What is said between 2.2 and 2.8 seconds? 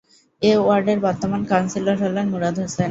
Murad Hossain.